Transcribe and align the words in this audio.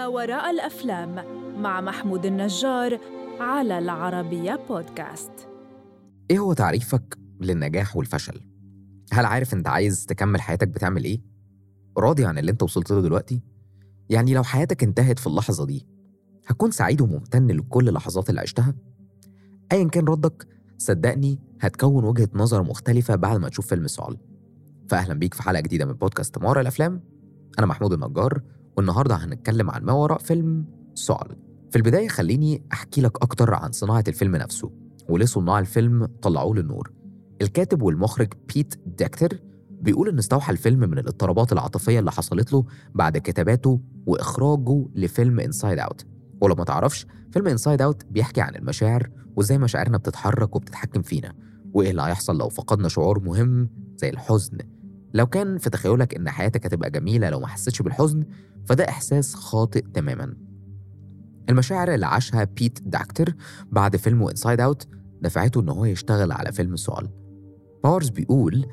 ما 0.00 0.06
وراء 0.06 0.50
الأفلام 0.50 1.14
مع 1.62 1.80
محمود 1.80 2.26
النجار 2.26 2.98
على 3.40 3.78
العربية 3.78 4.60
بودكاست 4.68 5.30
إيه 6.30 6.38
هو 6.38 6.52
تعريفك 6.52 7.18
للنجاح 7.40 7.96
والفشل؟ 7.96 8.40
هل 9.12 9.24
عارف 9.24 9.54
أنت 9.54 9.68
عايز 9.68 10.06
تكمل 10.06 10.40
حياتك 10.40 10.68
بتعمل 10.68 11.04
إيه؟ 11.04 11.20
راضي 11.98 12.24
عن 12.24 12.38
اللي 12.38 12.50
أنت 12.50 12.62
وصلت 12.62 12.90
له 12.90 13.00
دلوقتي؟ 13.00 13.42
يعني 14.10 14.34
لو 14.34 14.42
حياتك 14.42 14.82
انتهت 14.82 15.18
في 15.18 15.26
اللحظة 15.26 15.66
دي 15.66 15.86
هتكون 16.46 16.70
سعيد 16.70 17.00
وممتن 17.00 17.46
لكل 17.46 17.88
اللحظات 17.88 18.30
اللي 18.30 18.40
عشتها؟ 18.40 18.74
أيا 19.72 19.88
كان 19.88 20.04
ردك 20.04 20.48
صدقني 20.78 21.38
هتكون 21.60 22.04
وجهة 22.04 22.28
نظر 22.34 22.62
مختلفة 22.62 23.16
بعد 23.16 23.40
ما 23.40 23.48
تشوف 23.48 23.66
فيلم 23.66 23.86
سؤال 23.86 24.16
فأهلا 24.88 25.14
بيك 25.14 25.34
في 25.34 25.42
حلقة 25.42 25.60
جديدة 25.60 25.84
من 25.84 25.92
بودكاست 25.92 26.38
ما 26.38 26.48
وراء 26.48 26.62
الأفلام 26.62 27.02
أنا 27.58 27.66
محمود 27.66 27.92
النجار 27.92 28.42
والنهاردة 28.76 29.14
هنتكلم 29.14 29.70
عن 29.70 29.82
ما 29.84 29.92
وراء 29.92 30.18
فيلم 30.18 30.64
Soul. 30.94 31.36
في 31.70 31.76
البداية 31.76 32.08
خليني 32.08 32.62
أحكي 32.72 33.00
لك 33.00 33.22
أكتر 33.22 33.54
عن 33.54 33.72
صناعة 33.72 34.04
الفيلم 34.08 34.36
نفسه 34.36 34.70
وليه 35.08 35.26
صناع 35.26 35.58
الفيلم 35.58 36.06
طلعوه 36.22 36.56
للنور. 36.56 36.92
الكاتب 37.42 37.82
والمخرج 37.82 38.32
بيت 38.54 38.74
دوكتر 38.86 39.38
بيقول 39.70 40.08
إن 40.08 40.18
استوحى 40.18 40.52
الفيلم 40.52 40.80
من 40.80 40.98
الاضطرابات 40.98 41.52
العاطفية 41.52 41.98
اللي 41.98 42.12
حصلت 42.12 42.52
له 42.52 42.64
بعد 42.94 43.18
كتاباته 43.18 43.80
وإخراجه 44.06 44.86
لفيلم 44.94 45.40
Inside 45.40 45.78
Out 45.78 46.06
ولو 46.40 46.54
ما 46.54 46.64
تعرفش 46.64 47.06
فيلم 47.32 47.46
Inside 47.46 47.82
Out 47.82 48.04
بيحكي 48.10 48.40
عن 48.40 48.54
المشاعر 48.56 49.10
وإزاي 49.36 49.58
مشاعرنا 49.58 49.98
بتتحرك 49.98 50.56
وبتتحكم 50.56 51.02
فينا 51.02 51.32
وإيه 51.72 51.90
اللي 51.90 52.02
هيحصل 52.02 52.38
لو 52.38 52.48
فقدنا 52.48 52.88
شعور 52.88 53.20
مهم 53.20 53.68
زي 53.96 54.08
الحزن 54.10 54.58
لو 55.14 55.26
كان 55.26 55.58
في 55.58 55.70
تخيلك 55.70 56.14
إن 56.14 56.30
حياتك 56.30 56.66
هتبقى 56.66 56.90
جميلة 56.90 57.30
لو 57.30 57.40
ما 57.40 57.46
حسيتش 57.46 57.82
بالحزن 57.82 58.24
فده 58.66 58.88
إحساس 58.88 59.34
خاطئ 59.34 59.84
تماما. 59.94 60.36
المشاعر 61.48 61.94
اللي 61.94 62.06
عاشها 62.06 62.44
بيت 62.44 62.78
دوكتر 62.82 63.34
بعد 63.72 63.96
فيلمه 63.96 64.30
Inside 64.30 64.60
Out 64.60 64.86
دفعته 65.22 65.60
إن 65.60 65.68
هو 65.68 65.84
يشتغل 65.84 66.32
على 66.32 66.52
فيلم 66.52 66.76
Soul. 66.76 67.08
باورز 67.84 68.08
بيقول 68.08 68.66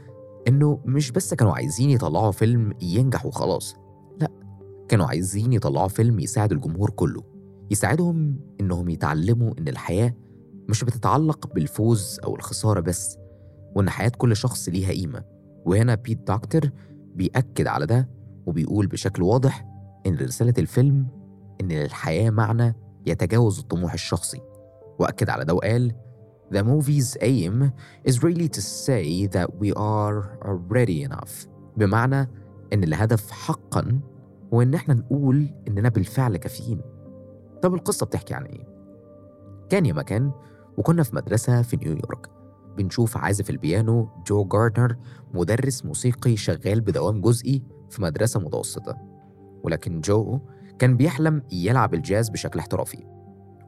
إنه 0.48 0.81
مش 0.86 1.11
بس 1.11 1.34
كانوا 1.34 1.53
عايزين 1.53 1.89
يطلعوا 1.89 2.31
فيلم 2.31 2.73
ينجح 2.81 3.26
وخلاص 3.26 3.76
لأ 4.20 4.31
كانوا 4.89 5.06
عايزين 5.06 5.54
يطلعوا 5.54 5.88
فيلم 5.88 6.20
يساعد 6.20 6.52
الجمهور 6.52 6.89
كله 6.89 7.23
يساعدهم 7.72 8.39
إنهم 8.61 8.89
يتعلموا 8.89 9.54
إن 9.59 9.67
الحياة 9.67 10.16
مش 10.70 10.83
بتتعلق 10.83 11.54
بالفوز 11.54 12.20
أو 12.23 12.36
الخسارة 12.36 12.80
بس 12.80 13.17
وإن 13.76 13.89
حياة 13.89 14.11
كل 14.17 14.36
شخص 14.36 14.70
ليها 14.70 14.92
قيمة. 14.92 15.36
وهنا 15.68 15.96
بيت 15.96 16.32
دكتور 16.32 16.70
بيأكد 17.16 17.68
على 17.68 17.86
ده 17.86 18.10
وبيقول 18.46 18.88
بشكل 18.88 19.23
واضح 19.23 19.66
إن 20.08 20.16
رسالة 20.16 20.54
الفيلم 20.58 21.08
إن 21.62 21.68
للحياة 21.68 22.30
معنى 22.30 22.76
يتجاوز 23.06 23.60
الطموح 23.60 23.94
الشخصي. 23.94 24.42
وأكد 25.00 25.30
على 25.30 25.45
ده 25.45 25.54
وقال 25.54 25.95
The 26.54 26.64
movie's 26.64 27.18
aim 27.22 27.72
is 28.10 28.23
really 28.23 28.48
to 28.48 28.62
say 28.62 29.28
that 29.36 29.50
we 29.60 29.73
are 29.73 30.40
already 30.45 31.04
enough. 31.04 31.48
بمعنى 31.78 32.30
إن 32.73 32.84
الهدف 32.84 33.32
حقا 33.32 34.00
هو 34.54 34.62
إن 34.62 34.73
إحنا 34.73 34.94
نقول 34.94 35.50
إننا 35.68 35.90
بالفعل 35.90 36.38
كافيين. 36.38 36.82
طب 37.62 37.73
القصة 37.73 38.06
بتحكي 38.06 38.34
عن 38.34 38.44
إيه؟ 38.45 38.68
كان 39.70 39.86
يا 39.86 39.94
مكان 39.94 40.32
وكنا 40.78 41.04
في 41.04 41.16
مدرسة 41.16 41.62
في 41.62 41.78
نيويورك. 41.78 42.36
بنشوف 42.78 43.17
عازف 43.17 43.50
البيانو 43.50 44.09
جو 44.28 44.45
جاردنر 44.45 44.95
مدرس 45.33 45.86
موسيقي 45.86 46.36
شغال 46.38 46.81
بدوام 46.81 47.22
جزئي 47.22 47.64
في 47.89 48.02
مدرسة 48.02 48.39
متوسطة. 48.39 48.97
ولكن 49.64 50.02
جو 50.02 50.39
كان 50.80 50.98
بيحلم 50.98 51.42
يلعب 51.52 51.93
الجاز 51.93 52.30
بشكل 52.30 52.60
احترافي. 52.60 53.04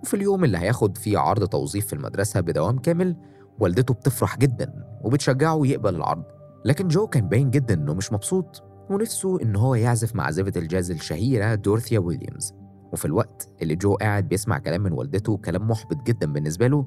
وفي 0.04 0.14
اليوم 0.14 0.44
اللي 0.44 0.58
هياخد 0.58 0.98
فيه 0.98 1.18
عرض 1.18 1.48
توظيف 1.48 1.88
في 1.88 1.94
المدرسة 1.94 2.40
بدوام 2.40 2.78
كامل 2.78 3.16
والدته 3.60 3.94
بتفرح 3.94 4.38
جدا 4.38 4.74
وبتشجعه 5.04 5.60
يقبل 5.64 5.96
العرض. 5.96 6.24
لكن 6.66 6.88
جو 6.88 7.08
كان 7.08 7.30
باين 7.30 7.50
جدا 7.50 7.74
إنه 7.74 7.94
مش 7.94 8.14
مبسوط 8.14 8.64
ونفسه 8.90 9.42
إن 9.42 9.56
هو 9.56 9.76
يعزف 9.76 10.16
مع 10.16 10.24
عازفة 10.24 10.54
الجاز 10.56 10.92
الشهيرة 10.92 11.56
دورثيا 11.56 12.00
ويليامز. 12.00 12.54
وفي 12.94 13.06
الوقت 13.06 13.50
اللي 13.62 13.76
جو 13.76 13.96
قاعد 13.96 14.30
بيسمع 14.30 14.58
كلام 14.58 14.82
من 14.82 14.92
والدته 14.92 15.38
كلام 15.38 15.68
محبط 15.68 16.04
جدا 16.08 16.34
بالنسبة 16.34 16.68
له 16.68 16.86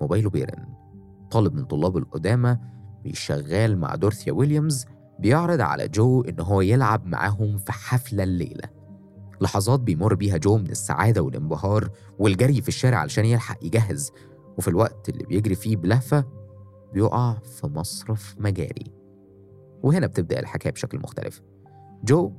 موبايله 0.00 0.30
بيرن. 0.30 0.77
طالب 1.30 1.54
من 1.54 1.64
طلاب 1.64 1.96
القدامى 1.96 2.58
بيشتغل 3.04 3.78
مع 3.78 3.94
دورثيا 3.94 4.32
ويليامز 4.32 4.86
بيعرض 5.18 5.60
على 5.60 5.88
جو 5.88 6.22
إن 6.22 6.40
هو 6.40 6.60
يلعب 6.60 7.06
معاهم 7.06 7.58
في 7.58 7.72
حفلة 7.72 8.22
الليلة. 8.22 8.64
لحظات 9.40 9.80
بيمر 9.80 10.14
بيها 10.14 10.36
جو 10.36 10.58
من 10.58 10.70
السعادة 10.70 11.22
والانبهار 11.22 11.90
والجري 12.18 12.62
في 12.62 12.68
الشارع 12.68 12.98
علشان 12.98 13.24
يلحق 13.24 13.64
يجهز 13.64 14.12
وفي 14.58 14.68
الوقت 14.68 15.08
اللي 15.08 15.24
بيجري 15.24 15.54
فيه 15.54 15.76
بلهفة 15.76 16.24
بيقع 16.92 17.34
في 17.34 17.66
مصرف 17.66 18.36
مجاري. 18.38 18.92
وهنا 19.82 20.06
بتبدأ 20.06 20.40
الحكاية 20.40 20.72
بشكل 20.72 20.98
مختلف. 20.98 21.42
جو 22.04 22.32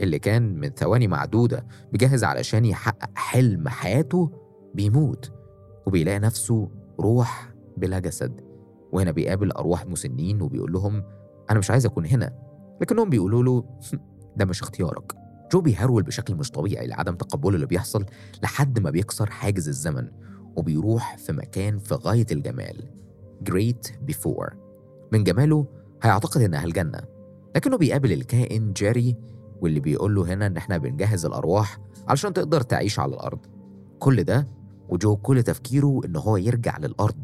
اللي 0.00 0.18
كان 0.18 0.60
من 0.60 0.68
ثواني 0.68 1.08
معدودة 1.08 1.66
بيجهز 1.92 2.24
علشان 2.24 2.64
يحقق 2.64 3.10
حلم 3.14 3.68
حياته 3.68 4.30
بيموت 4.74 5.32
وبيلاقي 5.86 6.18
نفسه 6.18 6.68
روح 7.00 7.51
بلا 7.76 7.98
جسد. 7.98 8.40
وهنا 8.92 9.10
بيقابل 9.10 9.52
أرواح 9.52 9.86
مسنين 9.86 10.42
وبيقول 10.42 10.72
لهم 10.72 11.02
أنا 11.50 11.58
مش 11.58 11.70
عايز 11.70 11.86
أكون 11.86 12.06
هنا. 12.06 12.32
لكنهم 12.80 13.10
بيقولوا 13.10 13.42
له 13.42 13.64
ده 14.36 14.44
مش 14.44 14.62
اختيارك. 14.62 15.12
جو 15.52 15.60
بيهرول 15.60 16.02
بشكل 16.02 16.34
مش 16.34 16.50
طبيعي 16.50 16.86
لعدم 16.86 17.14
تقبله 17.14 17.54
اللي 17.54 17.66
بيحصل 17.66 18.04
لحد 18.42 18.78
ما 18.78 18.90
بيكسر 18.90 19.30
حاجز 19.30 19.68
الزمن 19.68 20.08
وبيروح 20.56 21.16
في 21.16 21.32
مكان 21.32 21.78
في 21.78 21.94
غاية 21.94 22.26
الجمال 22.32 22.88
Great 23.50 23.90
Before. 24.10 24.54
من 25.12 25.24
جماله 25.24 25.66
هيعتقد 26.02 26.40
إنها 26.40 26.64
الجنة 26.64 27.00
لكنه 27.56 27.76
بيقابل 27.76 28.12
الكائن 28.12 28.72
جيري 28.72 29.16
واللي 29.60 29.80
بيقول 29.80 30.14
له 30.14 30.32
هنا 30.32 30.46
إن 30.46 30.56
إحنا 30.56 30.78
بنجهز 30.78 31.26
الأرواح 31.26 31.78
علشان 32.08 32.32
تقدر 32.32 32.60
تعيش 32.60 32.98
على 32.98 33.14
الأرض. 33.14 33.38
كل 33.98 34.24
ده 34.24 34.46
وجو 34.88 35.16
كل 35.16 35.42
تفكيره 35.42 36.00
إن 36.04 36.16
هو 36.16 36.36
يرجع 36.36 36.78
للأرض 36.78 37.16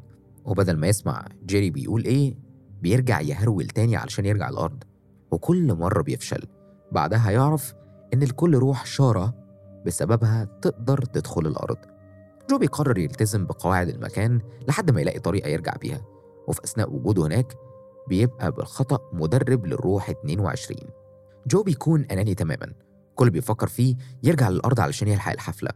وبدل 0.44 0.76
ما 0.76 0.87
يسمع 0.87 1.26
جيري 1.47 1.71
بيقول 1.71 2.04
إيه 2.04 2.34
بيرجع 2.82 3.21
يهرول 3.21 3.66
تاني 3.66 3.97
علشان 3.97 4.26
يرجع 4.26 4.49
الأرض. 4.49 4.84
وكل 5.31 5.75
مرة 5.75 6.03
بيفشل. 6.03 6.44
بعدها 6.93 7.31
يعرف 7.31 7.75
إن 8.15 8.21
لكل 8.21 8.56
روح 8.56 8.87
شارة 8.87 9.34
بسببها 9.87 10.44
تقدر 10.44 11.03
تدخل 11.04 11.47
الأرض. 11.47 11.77
جو 12.50 12.59
بيقرر 12.59 12.98
يلتزم 12.98 13.47
بقواعد 13.47 13.88
المكان 13.88 14.41
لحد 14.69 14.91
ما 14.91 15.00
يلاقي 15.00 15.19
طريقة 15.19 15.48
يرجع 15.48 15.72
بيها. 15.81 16.00
وفي 16.48 16.65
أثناء 16.65 16.93
وجوده 16.93 17.27
هناك 17.27 17.54
بيبقى 18.09 18.53
بالخطأ 18.53 18.98
مدرب 19.12 19.66
للروح 19.66 20.10
22 20.10 20.78
جو 21.47 21.62
بيكون 21.62 22.04
أناني 22.04 22.34
تماما. 22.34 22.72
كل 23.15 23.31
بيفكر 23.31 23.66
فيه 23.66 23.97
يرجع 24.22 24.48
للأرض 24.48 24.81
علشان 24.81 25.09
يلحق 25.09 25.32
الحفلة. 25.32 25.71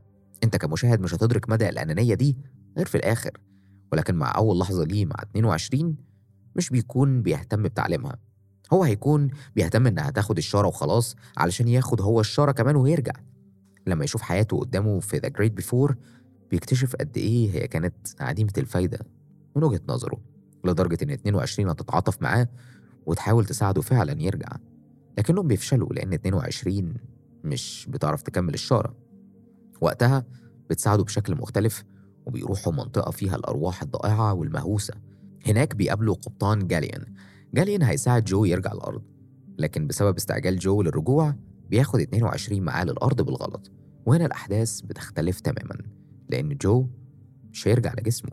أنت 0.45 0.57
كمشاهد 0.57 1.01
مش 1.01 1.15
هتدرك 1.15 1.49
مدى 1.51 1.69
الأنانية 1.69 2.15
دي 2.15 2.37
غير 2.77 2.87
في 2.87 2.95
الآخر. 2.95 3.31
ولكن 3.93 4.15
مع 4.15 4.33
أول 4.37 4.59
لحظة 4.59 4.85
ليه 4.85 5.05
مع 5.07 5.17
22 5.31 5.97
مش 6.57 6.71
بيكون 6.71 7.23
بيهتم 7.23 7.63
بتعليمها. 7.63 8.19
هو 8.73 8.85
هيكون 8.85 9.31
بيهتم 9.57 9.87
إنها 9.87 10.11
تاخد 10.11 10.37
الشارة 10.37 10.69
وخلاص 10.69 11.17
علشان 11.37 11.69
ياخد 11.69 12.01
هو 12.01 12.21
الشارة 12.21 12.53
كمان 12.53 12.77
ويرجع. 12.77 13.13
لما 13.87 14.05
يشوف 14.05 14.23
حياته 14.23 14.59
قدامه 14.59 15.01
في 15.01 15.17
ذا 15.19 15.29
جريت 15.29 15.53
بيفور 15.53 15.97
بيكتشف 16.51 16.97
قد 16.97 17.17
إيه 17.17 17.51
هي 17.51 17.69
كانت 17.69 17.95
عديمة 18.21 18.53
الفايدة 18.59 18.99
من 19.57 19.65
وجهة 19.65 19.81
نظره 19.89 20.21
لدرجة 20.65 20.99
إن 21.03 21.11
22 21.11 21.69
هتتعاطف 21.69 22.23
معاه 22.23 22.49
وتحاول 23.07 23.45
تساعده 23.45 23.81
فعلا 23.83 24.23
يرجع. 24.23 24.57
لكنهم 25.19 25.49
بيفشلوا 25.49 25.93
لأن 25.93 26.13
22 26.13 26.95
مش 27.45 27.87
بتعرف 27.91 28.23
تكمل 28.23 28.55
الشارة. 28.55 28.97
وقتها 29.81 30.25
بتساعده 30.71 31.05
بشكل 31.05 31.35
مختلف 31.35 31.85
وبيروحوا 32.27 32.73
منطقة 32.73 33.11
فيها 33.11 33.37
الأرواح 33.37 33.83
الضائعة 33.83 34.33
والمهووسة 34.35 34.95
هناك 35.47 35.77
بيقابلوا 35.77 36.15
قبطان 36.15 36.67
جاليان 36.67 37.05
جاليان 37.55 37.83
هيساعد 37.83 38.25
جو 38.25 38.45
يرجع 38.45 38.73
الأرض 38.73 39.03
لكن 39.59 39.87
بسبب 39.87 40.17
استعجال 40.17 40.59
جو 40.59 40.83
للرجوع 40.83 41.35
بياخد 41.71 42.01
22 42.01 42.63
معاه 42.63 42.85
للأرض 42.85 43.23
بالغلط 43.23 43.71
وهنا 44.07 44.27
الأحداث 44.27 44.81
بتختلف 44.81 45.41
تماما 45.41 45.79
لأن 46.31 46.57
جو 46.57 46.87
مش 47.53 47.69
هيرجع 47.69 47.93
لجسمه 47.93 48.31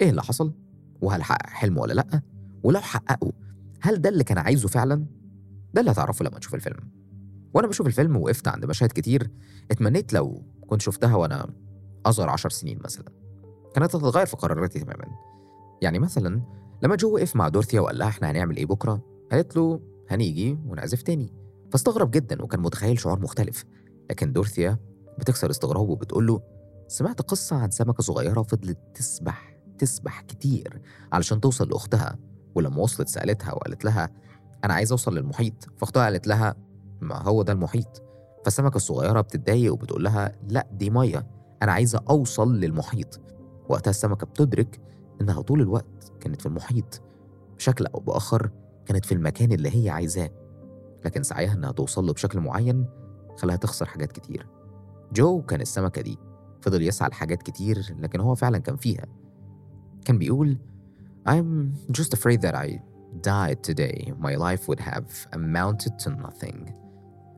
إيه 0.00 0.10
اللي 0.10 0.22
حصل؟ 0.22 0.52
وهل 1.02 1.22
حقق 1.22 1.46
حلمه 1.46 1.80
ولا 1.80 1.92
لأ؟ 1.92 2.22
ولو 2.62 2.80
حققه 2.80 3.32
هل 3.80 4.00
ده 4.00 4.08
اللي 4.08 4.24
كان 4.24 4.38
عايزه 4.38 4.68
فعلا؟ 4.68 5.06
ده 5.74 5.80
اللي 5.80 5.90
هتعرفه 5.90 6.24
لما 6.24 6.38
تشوف 6.38 6.54
الفيلم 6.54 6.88
وأنا 7.54 7.66
بشوف 7.68 7.86
الفيلم 7.86 8.16
وقفت 8.16 8.48
عند 8.48 8.64
مشاهد 8.66 8.92
كتير 8.92 9.30
اتمنيت 9.70 10.12
لو 10.12 10.42
كنت 10.66 10.80
شفتها 10.82 11.14
وأنا 11.14 11.54
أصغر 12.06 12.30
عشر 12.30 12.50
سنين 12.50 12.78
مثلا. 12.84 13.12
كانت 13.74 13.96
هتتغير 13.96 14.26
في 14.26 14.36
قراراتي 14.36 14.80
تماما. 14.80 15.04
يعني 15.82 15.98
مثلا 15.98 16.42
لما 16.82 16.96
جو 16.96 17.14
وقف 17.14 17.36
مع 17.36 17.48
دورثيا 17.48 17.80
وقال 17.80 17.98
لها 17.98 18.08
إحنا 18.08 18.30
هنعمل 18.30 18.56
إيه 18.56 18.66
بكرة 18.66 19.00
قالت 19.32 19.56
له 19.56 19.80
هنيجي 20.10 20.58
ونعزف 20.66 21.02
تاني. 21.02 21.32
فاستغرب 21.72 22.10
جدا 22.10 22.42
وكان 22.42 22.60
متخيل 22.60 22.98
شعور 22.98 23.20
مختلف. 23.20 23.64
لكن 24.10 24.32
دورثيا 24.32 24.78
بتكسر 25.18 25.50
استغرابه 25.50 25.90
وبتقول 25.90 26.26
له 26.26 26.42
سمعت 26.88 27.20
قصة 27.22 27.56
عن 27.56 27.70
سمكة 27.70 28.02
صغيرة 28.02 28.42
فضلت 28.42 28.78
تسبح 28.94 29.56
تسبح 29.78 30.20
كتير 30.20 30.80
علشان 31.12 31.40
توصل 31.40 31.68
لأختها. 31.68 32.18
ولما 32.54 32.78
وصلت 32.78 33.08
سألتها 33.08 33.52
وقالت 33.52 33.84
لها 33.84 34.10
أنا 34.64 34.74
عايز 34.74 34.92
أوصل 34.92 35.14
للمحيط. 35.14 35.66
فأختها 35.76 36.04
قالت 36.04 36.26
لها 36.26 36.54
ما 37.00 37.22
هو 37.22 37.42
ده 37.42 37.52
المحيط. 37.52 38.02
فالسمكة 38.44 38.76
الصغيرة 38.76 39.20
بتتضايق 39.20 39.72
وبتقول 39.72 40.04
لها 40.04 40.32
لا 40.48 40.68
دي 40.72 40.90
مية. 40.90 41.41
أنا 41.62 41.72
عايزة 41.72 42.00
أوصل 42.10 42.56
للمحيط. 42.60 43.20
وقتها 43.68 43.90
السمكة 43.90 44.26
بتدرك 44.26 44.80
إنها 45.20 45.42
طول 45.42 45.60
الوقت 45.60 46.12
كانت 46.20 46.40
في 46.40 46.46
المحيط. 46.46 47.02
بشكل 47.56 47.86
أو 47.86 48.00
بآخر 48.00 48.50
كانت 48.86 49.04
في 49.04 49.12
المكان 49.12 49.52
اللي 49.52 49.84
هي 49.84 49.90
عايزاه. 49.90 50.30
لكن 51.04 51.22
سعيها 51.22 51.52
إنها 51.52 51.72
توصل 51.72 52.06
له 52.06 52.12
بشكل 52.12 52.40
معين 52.40 52.86
خلاها 53.36 53.56
تخسر 53.56 53.86
حاجات 53.86 54.12
كتير. 54.12 54.46
جو 55.12 55.42
كان 55.42 55.60
السمكة 55.60 56.02
دي 56.02 56.18
فضل 56.60 56.82
يسعى 56.82 57.08
لحاجات 57.08 57.42
كتير 57.42 57.96
لكن 57.98 58.20
هو 58.20 58.34
فعلا 58.34 58.58
كان 58.58 58.76
فيها. 58.76 59.06
كان 60.04 60.18
بيقول 60.18 60.58
I'm 61.28 61.92
just 61.98 62.10
afraid 62.18 62.40
that 62.40 62.54
I 62.54 62.68
died 63.20 63.62
today. 63.70 64.12
My 64.20 64.34
life 64.36 64.68
would 64.68 64.80
have 64.80 65.10
amounted 65.32 65.92
to 66.04 66.10
nothing. 66.10 66.72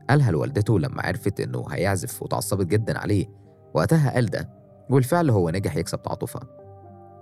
قالها 0.09 0.31
لوالدته 0.31 0.79
لما 0.79 1.01
عرفت 1.01 1.39
إنه 1.39 1.65
هيعزف 1.69 2.23
وتعصبت 2.23 2.65
جدا 2.65 2.97
عليه. 2.99 3.44
وقتها 3.75 4.13
قال 4.13 4.25
ده 4.25 4.49
والفعل 4.89 5.29
هو 5.29 5.49
نجح 5.49 5.75
يكسب 5.75 6.01
تعاطفها 6.01 6.41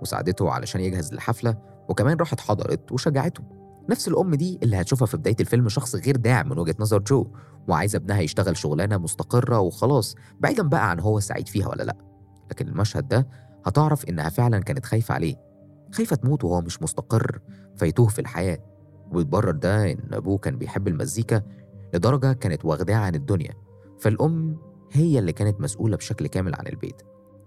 وساعدته 0.02 0.50
علشان 0.50 0.80
يجهز 0.80 1.12
للحفلة 1.12 1.56
وكمان 1.88 2.16
راحت 2.16 2.40
حضرت 2.40 2.92
وشجعته. 2.92 3.44
نفس 3.90 4.08
الأم 4.08 4.34
دي 4.34 4.58
اللي 4.62 4.80
هتشوفها 4.80 5.06
في 5.06 5.16
بداية 5.16 5.36
الفيلم 5.40 5.68
شخص 5.68 5.96
غير 5.96 6.16
داعم 6.16 6.48
من 6.48 6.58
وجهة 6.58 6.74
نظر 6.78 6.98
جو 6.98 7.26
وعايزة 7.68 7.96
ابنها 7.96 8.20
يشتغل 8.20 8.56
شغلانة 8.56 8.96
مستقرة 8.98 9.58
وخلاص 9.58 10.14
بعيدا 10.40 10.62
بقى 10.68 10.90
عن 10.90 11.00
هو 11.00 11.20
سعيد 11.20 11.48
فيها 11.48 11.68
ولا 11.68 11.82
لأ. 11.82 11.96
لكن 12.50 12.68
المشهد 12.68 13.08
ده 13.08 13.28
هتعرف 13.66 14.04
إنها 14.04 14.28
فعلا 14.28 14.58
كانت 14.60 14.86
خايفة 14.86 15.14
عليه. 15.14 15.36
خايفة 15.92 16.16
تموت 16.16 16.44
وهو 16.44 16.60
مش 16.60 16.82
مستقر 16.82 17.40
فيتوه 17.76 18.06
في 18.08 18.18
الحياة. 18.18 18.58
وبتبرر 19.12 19.50
ده 19.50 19.92
إن 19.92 19.98
أبوه 20.12 20.38
كان 20.38 20.56
بيحب 20.56 20.88
المزيكا 20.88 21.42
لدرجة 21.94 22.32
كانت 22.32 22.64
واخداه 22.64 22.96
عن 22.96 23.14
الدنيا. 23.14 23.52
فالأم 24.00 24.56
هي 24.94 25.18
اللي 25.18 25.32
كانت 25.32 25.60
مسؤولة 25.60 25.96
بشكل 25.96 26.26
كامل 26.26 26.54
عن 26.54 26.66
البيت. 26.66 27.02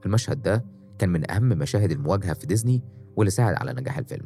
المشهد 0.06 0.42
ده 0.42 0.66
كان 1.00 1.10
من 1.10 1.32
أهم 1.32 1.50
مشاهد 1.50 1.92
المواجهة 1.92 2.34
في 2.34 2.48
ديزني 2.48 2.84
واللي 3.16 3.32
ساعد 3.32 3.56
على 3.56 3.74
نجاح 3.74 3.98
الفيلم. 3.98 4.26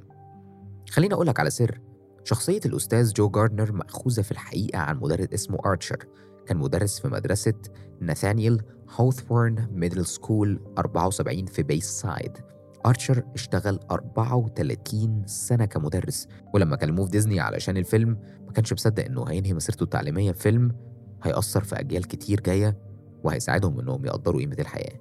خليني 0.89 1.13
أقولك 1.13 1.39
على 1.39 1.49
سر. 1.49 1.79
شخصية 2.23 2.59
الأستاذ 2.65 3.13
جو 3.13 3.29
جاردنر 3.29 3.71
مأخوذة 3.71 4.21
في 4.21 4.31
الحقيقة 4.31 4.79
عن 4.79 4.97
مدرس 4.97 5.27
اسمه 5.33 5.59
أرتشر. 5.65 6.07
كان 6.45 6.57
مدرس 6.57 6.99
في 6.99 7.07
مدرسة 7.07 7.53
ناثانيال 7.99 8.61
هوثورن 8.95 9.67
Middle 9.71 10.05
School 10.05 10.59
74 10.77 11.45
في 11.45 11.63
Bayside 11.63 12.37
أرتشر 12.85 13.23
اشتغل 13.35 13.79
34 13.91 15.23
سنة 15.27 15.65
كمدرس 15.65 16.27
ولما 16.53 16.75
كلموه 16.75 17.05
في 17.05 17.11
ديزني 17.11 17.39
علشان 17.39 17.77
الفيلم 17.77 18.17
ما 18.45 18.51
كانش 18.51 18.73
مصدق 18.73 19.05
إنه 19.05 19.25
هينهي 19.29 19.53
مسيرته 19.53 19.83
التعليمية 19.83 20.31
بفيلم 20.31 20.75
هيأثر 21.23 21.63
في 21.63 21.79
أجيال 21.79 22.07
كتير 22.07 22.41
جاية 22.41 22.77
وهيساعدهم 23.23 23.79
إنهم 23.79 24.05
يقدروا 24.05 24.39
قيمة 24.41 24.55
الحياة. 24.59 24.99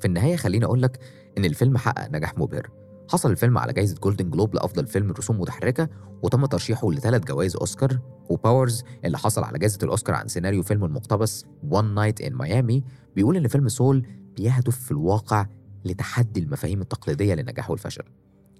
في 0.00 0.04
النهاية 0.04 0.36
خليني 0.36 0.64
أقول 0.64 0.82
لك 0.82 0.98
إن 1.38 1.44
الفيلم 1.44 1.76
حقق 1.78 2.10
نجاح 2.10 2.38
مبهر. 2.38 2.70
حصل 3.10 3.30
الفيلم 3.30 3.58
على 3.58 3.72
جائزة 3.72 3.96
جولدن 4.02 4.30
جلوب 4.30 4.54
لأفضل 4.54 4.86
فيلم 4.86 5.10
رسوم 5.10 5.40
متحركة 5.40 5.88
وتم 6.22 6.46
ترشيحه 6.46 6.90
لثلاث 6.92 7.24
جوائز 7.24 7.56
أوسكار 7.56 7.98
وباورز 8.28 8.84
اللي 9.04 9.18
حصل 9.18 9.44
على 9.44 9.58
جائزة 9.58 9.78
الأوسكار 9.82 10.14
عن 10.16 10.28
سيناريو 10.28 10.62
فيلم 10.62 10.84
المقتبس 10.84 11.44
One 11.70 11.96
Night 11.98 12.26
in 12.26 12.32
Miami. 12.32 12.82
بيقول 13.16 13.36
إن 13.36 13.48
فيلم 13.48 13.68
Soul 13.68 14.06
بيهدف 14.36 14.76
في 14.78 14.90
الواقع 14.90 15.46
لتحدي 15.84 16.40
المفاهيم 16.40 16.80
التقليدية 16.80 17.34
للنجاح 17.34 17.70
والفشل 17.70 18.04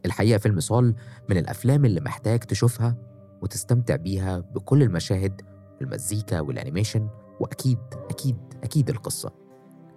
الحقيقة 0.07 0.39
فيلم 0.39 0.61
سول 0.61 0.95
من 1.31 1.37
الأفلام 1.37 1.85
اللي 1.85 2.01
محتاج 2.01 2.39
تشوفها 2.39 2.97
وتستمتع 3.43 3.97
بيها 3.97 4.39
بكل 4.39 4.83
المشاهد 4.83 5.43
والمزيكا 5.81 6.41
والأنيميشن 6.41 7.09
وأكيد 7.41 7.79
أكيد 8.11 8.37
أكيد 8.65 8.91
القصة. 8.91 9.33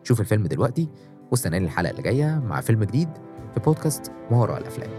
شوف 0.04 0.22
الفيلم 0.22 0.48
دلوقتي 0.48 0.90
واستناني 1.32 1.66
الحلقة 1.66 1.92
اللي 1.92 2.02
جاية 2.02 2.40
مع 2.40 2.62
فيلم 2.62 2.84
جديد 2.84 3.10
في 3.54 3.60
بودكاست 3.60 4.12
ما 4.32 4.38
وراء 4.38 4.58
الأفلام. 4.58 4.90